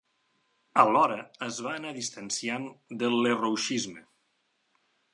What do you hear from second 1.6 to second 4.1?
va anar distanciant del lerrouxisme.